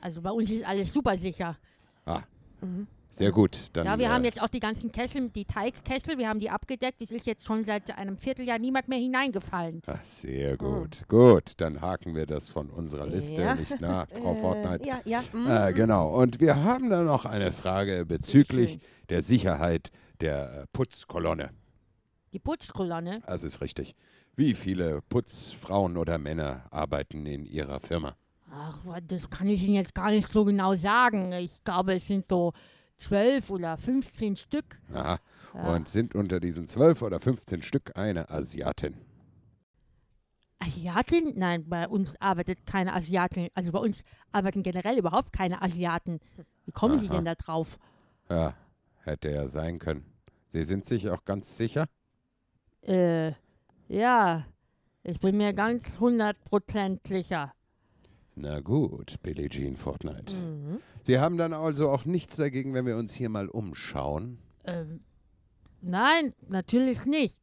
[0.00, 1.56] Also bei uns ist alles super sicher.
[2.06, 2.20] Ah,
[2.60, 2.86] Mhm.
[3.12, 3.68] Sehr gut.
[3.74, 6.50] Dann, Ja, wir äh, haben jetzt auch die ganzen Kessel, die Teigkessel, wir haben die
[6.50, 7.00] abgedeckt.
[7.02, 9.82] Es ist jetzt schon seit einem Vierteljahr niemand mehr hineingefallen.
[9.86, 11.02] Ah, sehr gut.
[11.08, 13.54] Gut, dann haken wir das von unserer Liste Ja.
[13.54, 14.88] nicht nach, Frau Äh, Fortnite.
[14.88, 15.22] Ja, ja.
[15.32, 15.46] mhm.
[15.50, 16.10] Äh, genau.
[16.20, 21.50] Und wir haben dann noch eine Frage bezüglich der Sicherheit der äh, Putzkolonne.
[22.32, 23.20] Die Putzkolonne.
[23.26, 23.94] Das ist richtig.
[24.34, 28.16] Wie viele Putzfrauen oder Männer arbeiten in Ihrer Firma?
[28.50, 31.32] Ach, das kann ich Ihnen jetzt gar nicht so genau sagen.
[31.32, 32.52] Ich glaube, es sind so
[33.02, 34.80] zwölf oder 15 Stück.
[34.92, 35.18] Aha.
[35.54, 35.74] Ja.
[35.74, 38.96] Und sind unter diesen zwölf oder 15 Stück eine Asiatin?
[40.58, 41.32] Asiatin?
[41.36, 43.48] Nein, bei uns arbeitet keine Asiatin.
[43.54, 46.20] Also bei uns arbeiten generell überhaupt keine Asiaten.
[46.64, 47.16] Wie kommen Sie Aha.
[47.16, 47.78] denn da drauf?
[48.30, 48.54] Ja,
[49.02, 50.04] hätte ja sein können.
[50.48, 51.86] Sie sind sich auch ganz sicher?
[52.82, 53.32] Äh,
[53.88, 54.46] ja,
[55.02, 57.52] ich bin mir ganz hundertprozentig sicher.
[58.34, 60.34] Na gut, Billie Jean Fortnite.
[60.34, 60.51] Mhm.
[61.02, 64.38] Sie haben dann also auch nichts dagegen, wenn wir uns hier mal umschauen?
[64.64, 65.00] Ähm,
[65.80, 67.38] nein, natürlich nicht.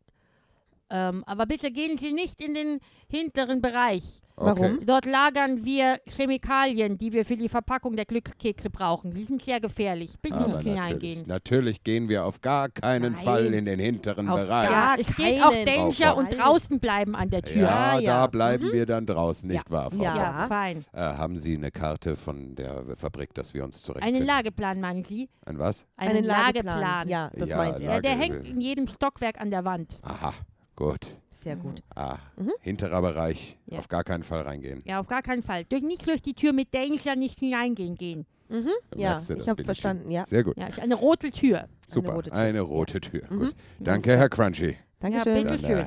[0.90, 4.22] Ähm, aber bitte gehen Sie nicht in den hinteren Bereich.
[4.40, 4.80] Warum?
[4.86, 9.12] Dort lagern wir Chemikalien, die wir für die Verpackung der Glückskekse brauchen.
[9.12, 10.14] Die sind sehr gefährlich.
[10.22, 11.24] Bitte Aber nicht natürlich, hineingehen.
[11.28, 13.24] natürlich gehen wir auf gar keinen Nein.
[13.24, 14.70] Fall in den hinteren Auf Bereich.
[14.70, 15.44] gar- es steht keinen.
[15.44, 17.64] auch Danger und draußen bleiben an der Tür.
[17.64, 18.14] Ja, Ja, ja.
[18.22, 19.72] da bleiben wir dann draußen, nicht Ja.
[19.74, 20.04] wahr, Frau?
[20.04, 20.16] Ja.
[20.16, 20.86] Ja, fein.
[20.94, 24.26] Äh, haben Sie eine Karte von der Fabrik, dass wir uns Einen zurechtfinden?
[24.26, 25.30] Lageplan, meinen Sie?
[25.46, 25.86] Ein was?
[25.98, 27.08] Einen, Lageplan.
[27.10, 27.96] Ja, das Ja, meint er.
[27.96, 29.98] Ja, der hängt in jedem Stockwerk an der Wand.
[30.04, 30.34] Aha,
[30.80, 31.08] gut.
[31.30, 31.82] Sehr gut.
[31.96, 32.52] Ah, Mhm.
[32.62, 33.78] hinterer Bereich, Ja.
[33.80, 34.80] auf gar keinen Fall reingehen.
[34.86, 35.64] Ja, auf gar keinen Fall.
[35.66, 38.26] Durch, nicht durch die Tür mit Danger nicht hineingehen gehen.
[38.50, 38.70] Mhm.
[38.96, 40.26] Ja, ich habe verstanden, ja.
[40.26, 40.58] Sehr gut.
[40.58, 41.68] Ja, ist eine rote Tür.
[41.88, 42.14] Super.
[42.14, 42.40] rote Tür.
[42.40, 43.22] Eine rote Tür.
[43.30, 43.40] Mhm.
[43.40, 43.56] Gut.
[43.80, 44.78] Danke, Herr Crunchy.
[45.00, 45.44] Dankeschön.
[45.44, 45.60] bitte.
[45.60, 45.70] Schön.
[45.78, 45.86] äh,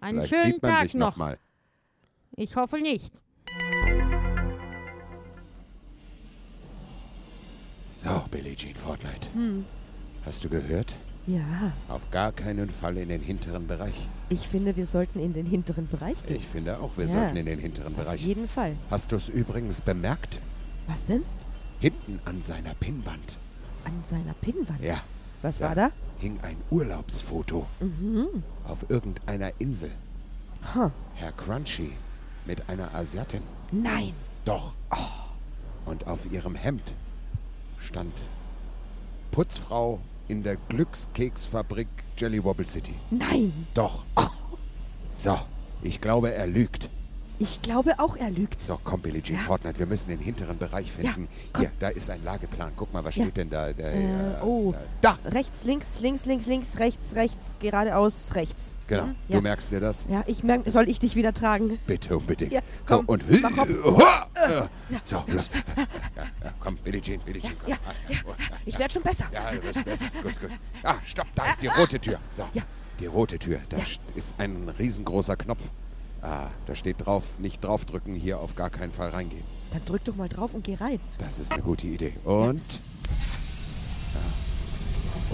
[0.00, 1.10] Einen vielleicht schönen sieht man Tag sich noch.
[1.10, 1.38] noch mal.
[2.36, 3.20] Ich hoffe nicht.
[7.94, 9.28] So, Billie Jean Fortnite.
[9.34, 9.66] Hm.
[10.24, 10.96] Hast du gehört?
[11.26, 14.08] Ja, Auf gar keinen Fall in den hinteren Bereich.
[14.30, 16.36] ich finde, wir sollten in den hinteren Bereich gehen.
[16.36, 17.10] Ich finde auch, wir Ja.
[17.12, 18.24] sollten in den hinteren Auf Bereich.
[18.26, 18.74] jeden Fall.
[18.90, 20.40] Hast du es übrigens bemerkt?
[20.86, 21.22] Was denn?
[21.78, 23.36] Hinten an seiner Pinnwand
[23.84, 24.82] An seiner Pinnwand.
[24.82, 25.00] Ja,
[25.42, 25.68] Was Ja.
[25.68, 25.90] war da?
[26.18, 28.42] hing ein Urlaubsfoto Mhm.
[28.66, 29.90] auf irgendeiner Insel.
[30.74, 30.90] Ha.
[31.14, 31.92] Herr Crunchy
[32.44, 33.40] mit einer Asiatin.
[33.72, 34.12] Nein.
[34.44, 34.74] Doch.
[35.86, 36.92] Und auf ihrem Hemd
[37.78, 38.26] stand
[39.30, 42.94] Putzfrau in der Glückskeksfabrik Jelly Wobble City.
[43.10, 43.66] Nein.
[43.74, 44.04] Doch.
[45.16, 45.36] So,
[45.82, 46.88] ich glaube, er lügt.
[47.42, 48.60] Ich glaube auch, er lügt.
[48.60, 49.42] So, komm, Billie Jean Ja.
[49.44, 51.26] Fortnite, wir müssen den hinteren Bereich finden.
[51.54, 51.62] komm.
[51.62, 52.72] Hier, da ist ein Lageplan.
[52.76, 53.24] Guck mal, was Ja.
[53.24, 53.72] steht denn da?
[53.72, 54.74] Der, Äh, oh.
[55.00, 58.72] Da, Rechts, links, links, links, links, rechts, rechts, geradeaus, rechts.
[58.86, 59.04] genau.
[59.06, 59.40] Mhm, Du ja.
[59.40, 60.04] merkst dir das?
[60.10, 61.78] Ja, ich merke, soll ich dich wieder tragen?
[61.86, 62.52] Bitte unbedingt.
[62.52, 63.22] Ja, so, und.
[63.26, 64.26] Hua!
[64.34, 64.62] Äh,
[65.06, 65.48] So, los.
[65.76, 67.70] Ja, ja, komm, Billie Jean, Billie Jean, komm.
[67.70, 67.76] Ja,
[68.10, 68.18] ja.
[68.26, 68.32] oh,
[68.66, 69.24] Ich werde schon besser.
[69.32, 70.06] Ja, du wirst besser.
[70.22, 70.50] Gut, gut.
[70.82, 72.18] Ah, stopp, da ist die rote Tür.
[72.30, 72.62] So, Ja.
[73.00, 73.60] die rote Tür.
[73.70, 73.84] Da Ja.
[73.84, 75.62] st- ist ein riesengroßer Knopf.
[76.22, 79.44] Ah, da steht drauf, nicht draufdrücken, hier auf gar keinen Fall reingehen.
[79.72, 81.00] Dann drück doch mal drauf und geh rein.
[81.18, 82.12] Das ist eine gute Idee.
[82.24, 82.60] Und.
[84.14, 84.20] Ja.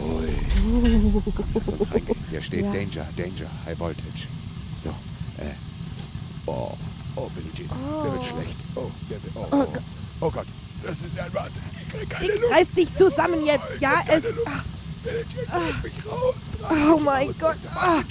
[0.05, 0.29] Ui.
[1.55, 2.16] Lass uns reingehen.
[2.31, 2.72] Hier steht Ja.
[2.72, 4.29] Danger, Danger, High Voltage.
[4.85, 5.55] So, äh.
[6.46, 6.72] Oh,
[7.16, 7.68] oh, Billie Jean,
[8.05, 8.57] der wird schlecht.
[8.77, 9.66] Oh, der wird, oh, oh,
[10.20, 10.46] oh Gott,
[10.85, 11.62] das ist ja ein Wahnsinn.
[11.72, 12.53] Ich krieg keine Luft.
[12.53, 13.81] Reiß dich zusammen jetzt.
[13.81, 14.22] Ja, es.
[14.22, 16.35] Billie Jean, trag mich raus.
[16.70, 17.37] Oh mein raus.
[17.40, 17.57] Gott.
[17.75, 18.03] Ah.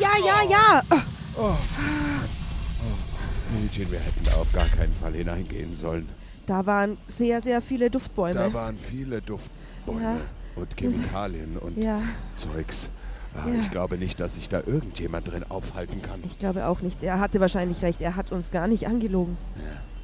[0.00, 1.04] ja, ja, ja.
[1.36, 1.54] Oh.
[3.52, 6.08] Billie Jean, wir hätten da auf gar keinen Fall hineingehen sollen.
[6.46, 8.34] Da waren sehr, sehr viele Duftbäume.
[8.34, 10.16] Da waren viele Duftbäume Ja.
[10.56, 12.00] und Chemikalien und ja,
[12.34, 12.90] Zeugs.
[13.34, 13.60] Ah, Ja.
[13.60, 16.20] Ich glaube nicht, dass sich da irgendjemand drin aufhalten kann.
[16.24, 17.02] ich glaube auch nicht.
[17.02, 18.00] Er hatte wahrscheinlich recht.
[18.00, 19.36] Er hat uns gar nicht angelogen.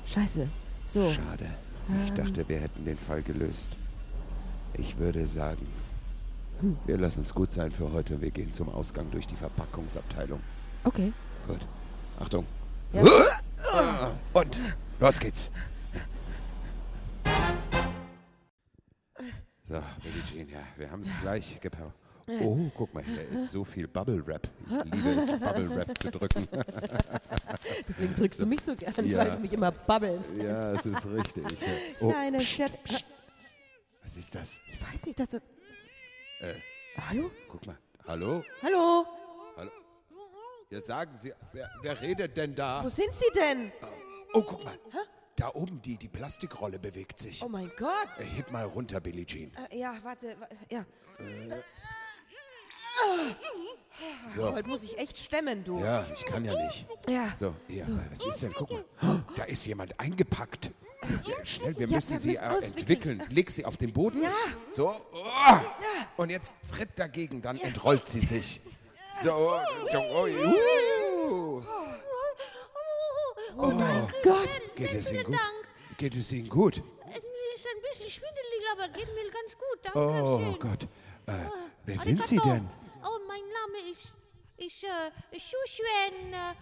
[0.07, 0.49] Scheiße.
[0.87, 1.11] So.
[1.13, 1.47] Schade.
[2.05, 2.17] Ich Ähm.
[2.17, 3.77] dachte, wir hätten den Fall gelöst.
[4.75, 5.67] Ich würde sagen,
[6.61, 6.77] Hm.
[6.87, 8.21] wir lassen es gut sein für heute.
[8.21, 10.41] Wir gehen zum Ausgang durch die Verpackungsabteilung.
[10.85, 11.13] Okay.
[11.47, 11.61] Gut.
[12.19, 12.47] Achtung.
[12.93, 13.03] Ja.
[13.73, 14.59] Ah, Und
[14.99, 15.51] los geht's.
[19.69, 21.93] So, Billie Jean, ja, wir haben es gleich gepackt.
[22.43, 24.49] Oh, guck mal, hier ist so viel Bubble Wrap.
[24.85, 26.47] Ich liebe es, Bubble Wrap zu drücken.
[27.89, 29.19] Deswegen drückst du mich so gern, Ja.
[29.19, 30.37] weil du mich immer babbelst.
[30.37, 31.45] Ja, es ist richtig.
[32.01, 33.05] Oh, Kleine psst, Scherz- psst.
[34.03, 34.61] Was ist das?
[34.73, 35.43] Ich weiß nicht, dass das.
[36.41, 36.55] Äh,
[37.09, 37.31] Hallo?
[37.49, 37.77] guck mal.
[38.07, 38.43] Hallo?
[38.63, 39.07] Hallo?
[40.73, 42.85] Ja, sagen Sie, wer, wer redet denn da?
[42.85, 43.73] Wo sind Sie denn?
[44.33, 44.79] Oh, guck mal.
[45.35, 47.43] Da oben, die, die Plastikrolle bewegt sich.
[47.43, 48.09] Oh mein Gott.
[48.19, 49.51] Äh, Heb mal runter, Billie Jean.
[49.73, 50.37] Äh, ja, warte.
[50.39, 50.85] wa- Ja.
[54.29, 54.53] So.
[54.53, 55.81] Heute muss ich echt stemmen, du.
[55.81, 56.87] Ja, ich kann ja nicht.
[57.09, 57.35] Ja.
[57.37, 58.53] So, ja, was ist denn?
[58.53, 58.85] Guck mal.
[59.03, 60.71] Oh, Da ist jemand eingepackt.
[61.27, 62.79] Ja, schnell, wir Ja, müssen wir sie müssen äh, auswickeln.
[62.79, 63.25] entwickeln.
[63.31, 64.23] Leg sie auf den Boden.
[64.23, 64.31] Ja.
[64.73, 64.89] So.
[65.13, 65.57] Oh.
[66.17, 68.61] Und jetzt tritt dagegen, dann entrollt sie sich.
[69.23, 69.33] So.
[69.33, 71.63] Oh, uh.
[73.57, 74.49] Oh mein Gott.
[74.77, 75.37] Geht es Ihnen gut?
[75.97, 76.77] Geht es Ihnen gut?
[77.07, 79.79] Mir ist ein bisschen schwindelig, aber geht mir ganz gut.
[79.83, 80.59] Danke Oh schön.
[80.59, 80.83] Gott.
[81.27, 81.53] Äh, Ah,
[81.85, 82.55] wer sind Sie arigato.
[82.55, 82.69] denn?
[83.05, 84.15] Oh, mein Name ist,
[84.57, 86.55] ist äh, Shushuen äh,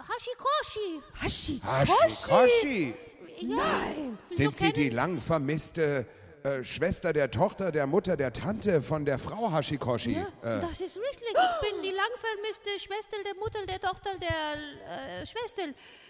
[0.00, 1.02] Hashikoshi.
[1.22, 1.60] Hashi.
[1.62, 2.94] Hashikoshi.
[3.42, 4.18] Nein.
[4.30, 6.06] Sind so Sie die lang vermisste
[6.44, 10.12] äh, Schwester der Tochter, der Mutter, der Tante von der Frau Hashikoshi?
[10.12, 11.28] Äh, Das ist richtig.
[11.28, 15.62] Ich bin die lang vermisste Schwester der Mutter der Tochter der äh, Schwester.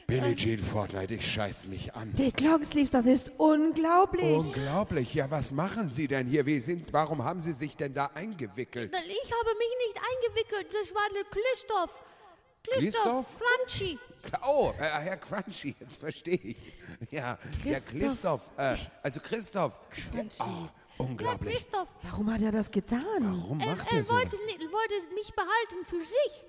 [0.07, 2.13] Billie Jean Fortnite, ich scheiß mich an.
[2.17, 4.37] Dick Longsleeves, das ist unglaublich.
[4.39, 5.15] Unglaublich.
[5.15, 6.47] Ja, was machen Sie denn hier?
[6.47, 8.93] Wie sind, warum haben Sie sich denn da eingewickelt?
[8.93, 10.67] Ich habe mich nicht eingewickelt.
[10.73, 12.03] Das war der Christoph.
[12.63, 13.03] Christoph?
[13.03, 13.99] Christoph Crunchy.
[14.47, 16.57] Oh, äh, Herr Crunchy, jetzt verstehe ich.
[17.11, 18.01] Ja, der Christoph.
[18.01, 18.41] Christoph.
[18.57, 19.73] Äh, also Christoph.
[20.13, 21.55] Der, oh, Ja, unglaublich.
[21.55, 21.89] Christoph.
[22.03, 23.03] Warum hat er das getan?
[23.21, 24.15] Warum Er, macht er er so?
[24.15, 26.45] wollte, wollte mich behalten für sich.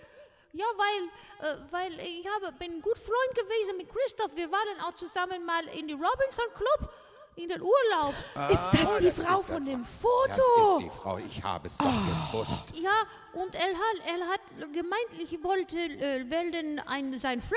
[0.54, 4.36] Ja, weil, äh, weil ich habe, bin ein gut Freund gewesen mit Christoph.
[4.36, 6.94] Wir waren auch zusammen mal in die Robinson Club
[7.36, 8.14] in den Urlaub.
[8.50, 10.80] ist das Ah, die das Frau von dem Das Foto?
[10.80, 12.32] ist die Frau, ich habe es doch Oh.
[12.32, 12.76] gewusst.
[12.76, 12.92] Ja,
[13.34, 17.56] und er hat, er hat gemeint, ich wollte äh, werden ein, seine Frau,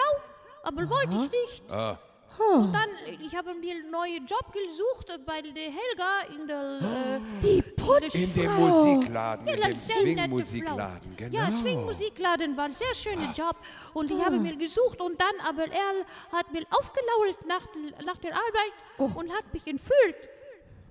[0.63, 1.73] aber wollte ich nicht.
[1.73, 1.99] Ah.
[2.39, 2.89] Und dann,
[3.21, 6.81] ich habe mir einen neuen Job gesucht bei der Helga in der...
[6.81, 8.85] Äh, Die In dem Putzfrau.
[8.85, 11.39] Musikladen, in Ja, dem sehr nette Swing-Musikladen, genau.
[11.39, 13.57] Ja, Swing-Musikladen war ein sehr schöner Job.
[13.93, 17.63] Und ich habe mir gesucht und dann, aber er hat mir aufgelault nach,
[18.05, 18.73] nach der Arbeit
[19.17, 20.29] und hat mich entführt,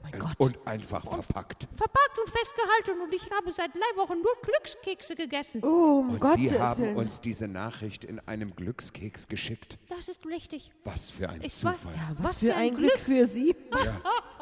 [0.04, 0.34] Mein Gott.
[0.38, 1.68] Und einfach verpackt.
[1.76, 3.02] verpackt und festgehalten.
[3.02, 5.62] Und ich habe seit drei Wochen nur Glückskekse gegessen.
[5.64, 6.96] Oh, um Und Gottes Sie haben Willen.
[6.98, 9.80] uns diese Nachricht in einem Glückskeks geschickt.
[9.90, 10.72] Das ist richtig.
[10.84, 11.94] Was für ein Es war- Zufall.
[11.96, 13.56] ja, was, für ein Glück für Sie.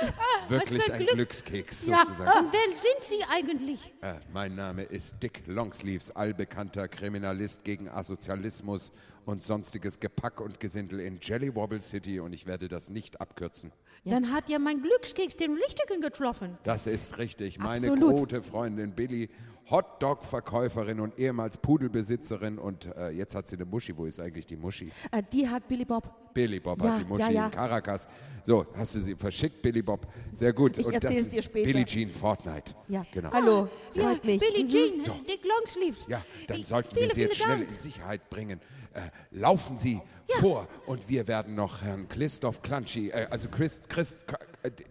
[0.48, 1.12] Wirklich ein Glück.
[1.12, 2.46] Glückskeks sozusagen.
[2.46, 3.92] Und wer sind Sie eigentlich?
[4.02, 8.92] Äh, mein Name ist Dick Longsleeves, allbekannter Kriminalist gegen Asozialismus
[9.24, 13.72] und sonstiges Gepack und Gesindel in Jelly Wobble City und ich werde das nicht abkürzen.
[14.04, 16.56] Dann hat ja mein Glückskeks den Richtigen getroffen.
[16.62, 17.58] Das ist richtig.
[17.58, 18.16] Meine Absolut.
[18.16, 19.28] gute Freundin Billy,
[19.70, 23.96] Hotdog-Verkäuferin und ehemals Pudelbesitzerin und äh, jetzt hat sie eine Muschi.
[23.96, 24.92] Wo ist eigentlich die Muschi?
[25.10, 26.32] Äh, die hat Billy Bob.
[26.34, 27.46] Billy Bob Ja, hat die Muschi ja, ja.
[27.46, 28.08] in Caracas.
[28.42, 30.06] So, hast du sie verschickt, Billy Bob?
[30.32, 30.78] Sehr gut.
[30.78, 31.66] Ich und das ist dir später.
[31.66, 32.74] Billie Jean Fortnite.
[32.88, 33.30] Ja, Genau.
[33.32, 34.38] hallo, Ja, freut mich.
[34.40, 34.68] Billie Mhm.
[34.68, 35.12] Jean, So.
[35.28, 36.06] Dick Longsleeves.
[36.08, 37.70] Ja, dann Ich- sollten viele, wir Sie jetzt schnell Dank.
[37.70, 38.60] in Sicherheit bringen.
[38.92, 39.00] Äh,
[39.32, 40.00] laufen Sie
[40.40, 44.36] vor und wir werden noch Herrn Christoph Klanschi, äh, also Chris, Chris, äh,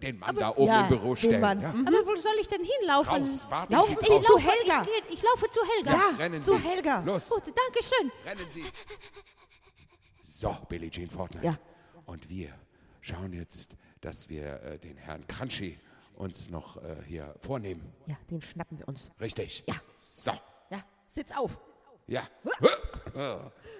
[0.02, 1.62] den Mann da oben Ja, im Büro stellen.
[1.62, 1.72] Ja?
[1.74, 1.88] Mhm.
[1.88, 3.24] Aber wo soll ich denn hinlaufen?
[3.24, 4.24] Raus, warten Laufen Sie Sie draußen.
[4.26, 4.82] zu Helga.
[4.82, 5.92] Ich, gehe- ich laufe zu Helga.
[5.92, 6.62] Ja, Rennen zu Sie.
[6.64, 7.00] Helga.
[7.06, 8.12] Los, Gut, danke schön.
[8.26, 8.64] rennen Sie.
[10.24, 11.46] So, Billie Jean Fortnite.
[11.46, 11.56] Ja.
[12.06, 12.54] Und wir
[13.02, 15.78] schauen jetzt, dass wir äh, den Herrn Klanschi
[16.16, 17.92] uns noch äh, hier vornehmen.
[18.06, 19.10] Ja, den schnappen wir uns.
[19.20, 19.64] Richtig?
[19.68, 19.76] Ja.
[20.02, 20.32] So,
[20.70, 21.60] Ja, sitz auf.
[22.08, 22.22] ja.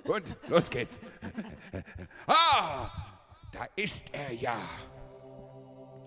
[0.06, 1.00] Und los geht's.
[2.28, 2.90] Ah,
[3.52, 4.58] da ist er ja.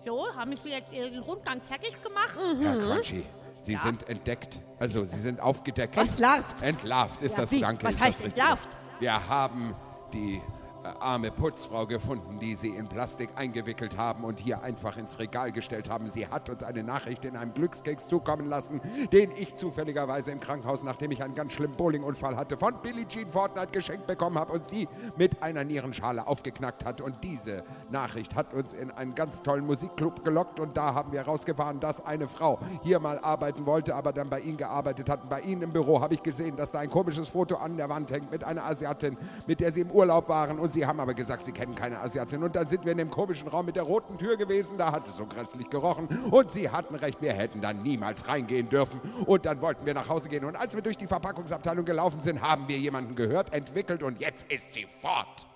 [0.05, 2.37] So, haben Sie jetzt Ihren Rundgang fertig gemacht?
[2.61, 3.25] Herr Crunchy,
[3.59, 5.97] Sie sind entdeckt, also Sie sind aufgedeckt.
[5.97, 6.61] Entlarvt.
[6.61, 7.59] Entlarvt ist das wie?
[7.59, 7.85] Danke.
[7.85, 8.41] Was ist heißt das richtig.
[8.41, 8.69] entlarvt?
[8.99, 9.75] Wir haben
[10.13, 10.41] die
[10.83, 15.89] arme Putzfrau gefunden, die Sie in Plastik eingewickelt haben und hier einfach ins Regal gestellt
[15.89, 16.09] haben.
[16.09, 20.83] Sie hat uns eine Nachricht in einem Glückskeks zukommen lassen, den ich zufälligerweise im Krankenhaus,
[20.83, 24.65] nachdem ich einen ganz schlimmen Bowlingunfall hatte, von Billie Jean Fortnite geschenkt bekommen habe und
[24.65, 24.87] sie
[25.17, 27.01] mit einer Nierenschale aufgeknackt hat.
[27.01, 31.19] Und diese Nachricht hat uns in einen ganz tollen Musikclub gelockt und da haben wir
[31.19, 35.23] herausgefahren, dass eine Frau hier mal arbeiten wollte, aber dann bei Ihnen gearbeitet hat.
[35.23, 37.89] Und bei Ihnen im Büro habe ich gesehen, dass da ein komisches Foto an der
[37.89, 40.59] Wand hängt mit einer Asiatin, mit der Sie im Urlaub waren.
[40.59, 42.43] Und Sie haben aber gesagt, Sie kennen keine Asiatin.
[42.43, 44.77] Und dann sind wir in dem komischen Raum mit der roten Tür gewesen.
[44.77, 46.07] Da hat es so grässlich gerochen.
[46.31, 48.99] Und Sie hatten recht, wir hätten dann niemals reingehen dürfen.
[49.25, 50.45] Und dann wollten wir nach Hause gehen.
[50.45, 54.51] Und als wir durch die Verpackungsabteilung gelaufen sind, haben wir jemanden gehört, entwickelt und jetzt
[54.51, 55.47] ist sie fort.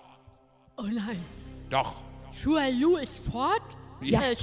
[0.76, 1.24] Oh nein.
[1.70, 2.02] Doch.
[2.32, 3.62] Shualu ist fort?
[4.00, 4.20] Ja.
[4.20, 4.34] Äh?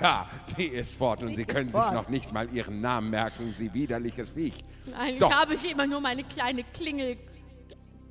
[0.00, 3.52] Ja, sie ist fort und Sie ist können sich noch nicht mal ihren Namen merken,
[3.52, 4.64] Sie widerliches Viech.
[4.86, 5.26] Nein, So.
[5.26, 7.16] ich habe sie immer nur meine kleine Klingel...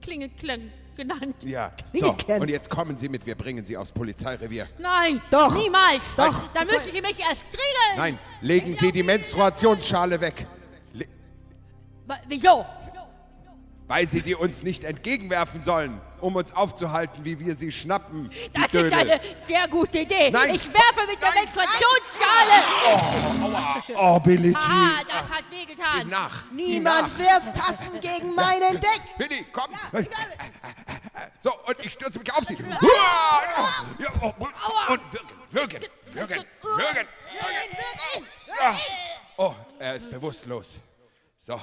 [0.02, 1.36] Klingelklang genannt.
[1.42, 4.68] Ja, so, und jetzt kommen Sie mit, wir bringen Sie aufs Polizeirevier.
[4.78, 5.56] Nein, Doch.
[5.56, 6.02] niemals.
[6.18, 6.50] Doch.
[6.54, 7.96] Dann müssen Sie mich erst kriegeln.
[7.96, 10.46] Nein, legen Sie die Menstruationsschale weg,
[10.94, 11.06] Le
[12.28, 12.66] Wieso?
[13.88, 18.30] weil Sie die uns nicht entgegenwerfen sollen, um uns aufzuhalten, wie wir sie schnappen.
[18.32, 18.94] Sie Das ist Dödel.
[18.94, 20.32] eine sehr gute Idee.
[20.32, 20.56] Nein.
[20.56, 21.32] Ich werfe mit der.
[21.34, 22.64] Menstruationsschale.
[23.96, 25.08] Oh, Billie Ah, Jean.
[25.08, 26.08] das hat Ihm wehgetan.
[26.10, 26.46] nach.
[26.52, 27.20] Niemand nach.
[27.20, 29.02] wirft Tassen gegen meinen Deck.
[29.18, 29.66] Billy, komm.
[31.42, 32.56] So, und ich stürze mich auf Sie.
[34.00, 34.34] Ja, oh,
[34.92, 35.02] und
[35.52, 35.82] würgen,
[36.14, 37.08] würgen, würgen, würgen.
[38.60, 38.76] Ja.
[39.38, 40.80] Oh, er ist bewusstlos.
[41.38, 41.60] So,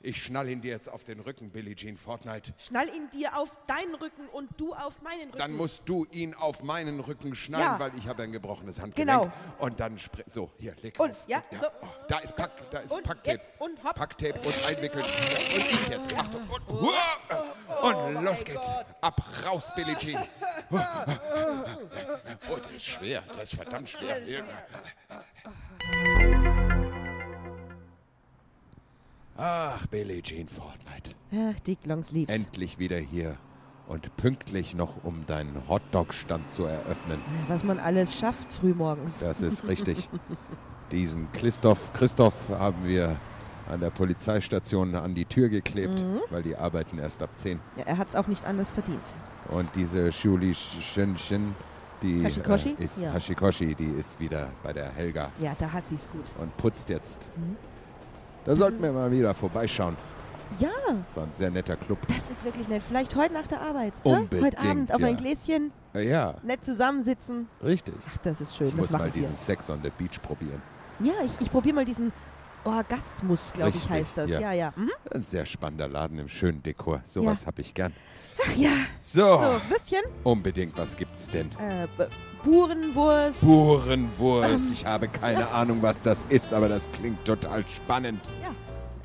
[0.00, 2.52] ich schnall ihn dir jetzt auf den Rücken, Billie Jean Fortnite.
[2.58, 5.38] Schnall ihn dir auf deinen Rücken und du auf meinen Rücken.
[5.38, 7.78] Dann musst du ihn auf meinen Rücken schnallen, Ja.
[7.80, 9.20] weil ich habe ein gebrochenes Handgelenk.
[9.22, 9.32] Genau.
[9.58, 11.24] Und dann so, hier, leg Und, auf.
[11.26, 11.66] ja, so.
[11.82, 13.40] Oh, da ist Pack, da ist Und Packtape.
[13.58, 13.94] und hopp.
[13.96, 15.04] Packtape und einwickeln.
[15.04, 16.14] Und ich jetzt.
[16.16, 16.42] Achtung.
[17.82, 18.68] Und, und los geht's.
[19.00, 20.22] Ab, raus, Billie Jean.
[20.70, 23.22] Oh, der ist schwer.
[23.34, 24.18] Der ist verdammt schwer.
[29.40, 31.12] Ach, Billie Jean Fortnite.
[31.32, 32.34] Ach, Dick Longsleeves.
[32.34, 33.36] Endlich wieder hier
[33.86, 37.20] und pünktlich noch, um deinen Hotdog-Stand zu eröffnen.
[37.46, 39.20] Was man alles schafft frühmorgens.
[39.20, 40.08] Das ist richtig.
[40.90, 43.16] Diesen Christoph, Christoph haben wir
[43.70, 46.18] an der Polizeistation an die Tür geklebt, Mhm.
[46.30, 47.60] weil die arbeiten erst ab 10.
[47.76, 49.14] Ja, er hat es auch nicht anders verdient.
[49.50, 51.54] Und diese Shuli Shinshin,
[52.02, 52.76] die Hashikoshi?
[52.80, 53.12] Äh, ist Ja.
[53.12, 56.32] Hashikoshi, die ist wieder bei der Helga Ja, da hat sie es gut.
[56.40, 57.28] und putzt jetzt.
[57.36, 57.56] Mhm.
[58.48, 59.94] Da sollten wir mal wieder vorbeischauen.
[60.58, 60.70] Ja,
[61.06, 61.98] Das war ein sehr netter Club.
[62.08, 62.82] das ist wirklich nett.
[62.82, 63.92] Vielleicht heute nach der Arbeit.
[64.06, 64.10] ne?
[64.20, 65.06] Unbedingt, Heute Abend auf ja.
[65.08, 67.46] ein Gläschen, Äh, ja, nett zusammensitzen.
[67.62, 67.94] richtig.
[68.10, 68.68] Ach, das ist schön.
[68.68, 69.12] Ich das muss mal wir.
[69.12, 70.62] diesen Sex on the Beach probieren.
[71.00, 72.10] Ja, ich, ich probiere mal diesen
[72.64, 74.30] Orgasmus, glaube ich, heißt das.
[74.30, 74.40] ja.
[74.40, 74.72] Ja, ja.
[74.76, 74.90] Mhm.
[75.12, 77.02] Ein sehr spannender Laden im schönen Dekor.
[77.04, 77.92] Sowas habe ich gern.
[78.42, 78.70] Ach ja.
[79.00, 81.50] So, So, Würstchen, unbedingt, was gibt's denn?
[81.58, 81.86] äh,
[82.48, 83.40] Burenwurst.
[83.42, 84.72] Burenwurst.
[84.72, 88.20] Ich habe keine Ahnung, was das ist, aber das klingt total spannend.
[88.42, 88.48] ja.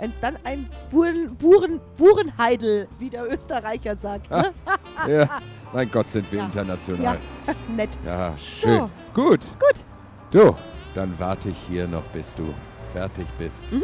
[0.04, 4.30] Und dann ein Buren, Buren, Burenheidel, wie der Österreicher sagt.
[4.32, 4.52] Ne?
[5.08, 5.28] Ja,
[5.74, 6.46] mein Gott, sind wir Ja.
[6.46, 7.18] international.
[7.76, 7.90] Nett.
[8.06, 8.80] Ja, schön.
[8.80, 8.90] So.
[9.14, 9.42] Gut.
[9.60, 9.84] Gut.
[10.32, 10.56] Du,
[10.96, 12.44] dann warte ich hier noch, bis du
[12.92, 13.72] fertig bist.
[13.72, 13.84] Mhm.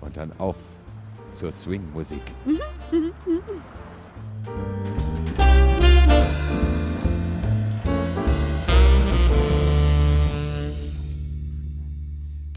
[0.00, 0.56] Und dann auf
[1.32, 2.22] zur Swing-Musik.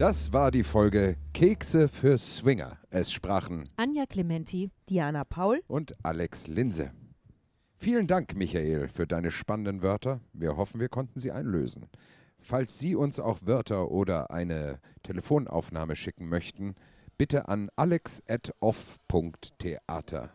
[0.00, 2.78] Das war die Folge Kekse für Swinger.
[2.88, 4.70] Es sprachen Anja Clementi.
[4.88, 5.60] Diana Paul.
[5.68, 6.92] und Alex Linse.
[7.76, 10.20] Vielen Dank, Michael, für deine spannenden Wörter.
[10.32, 11.86] Wir hoffen, wir konnten sie einlösen.
[12.38, 16.76] Falls Sie uns auch Wörter oder eine Telefonaufnahme schicken möchten,
[17.18, 20.30] bitte an alex.off.theater.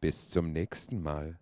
[0.00, 1.38] Bis zum nächsten Mal.